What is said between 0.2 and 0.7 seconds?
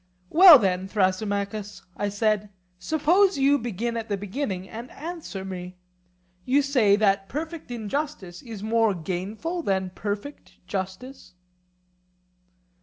Well,